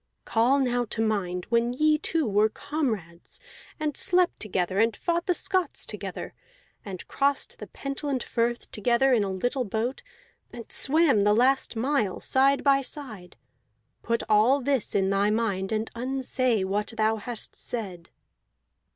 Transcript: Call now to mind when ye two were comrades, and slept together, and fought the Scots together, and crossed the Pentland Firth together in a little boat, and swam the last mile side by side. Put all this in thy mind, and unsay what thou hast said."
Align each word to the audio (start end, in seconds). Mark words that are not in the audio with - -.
Call 0.25 0.57
now 0.57 0.83
to 0.85 0.99
mind 0.99 1.45
when 1.49 1.73
ye 1.73 1.99
two 1.99 2.25
were 2.27 2.49
comrades, 2.49 3.39
and 3.79 3.95
slept 3.95 4.39
together, 4.39 4.79
and 4.79 4.97
fought 4.97 5.27
the 5.27 5.35
Scots 5.35 5.85
together, 5.85 6.33
and 6.83 7.07
crossed 7.07 7.59
the 7.59 7.67
Pentland 7.67 8.23
Firth 8.23 8.71
together 8.71 9.13
in 9.13 9.23
a 9.23 9.29
little 9.29 9.63
boat, 9.63 10.01
and 10.51 10.71
swam 10.71 11.23
the 11.23 11.35
last 11.35 11.75
mile 11.75 12.19
side 12.19 12.63
by 12.63 12.81
side. 12.81 13.35
Put 14.01 14.23
all 14.27 14.59
this 14.59 14.95
in 14.95 15.11
thy 15.11 15.29
mind, 15.29 15.71
and 15.71 15.91
unsay 15.93 16.63
what 16.63 16.93
thou 16.97 17.17
hast 17.17 17.55
said." 17.55 18.09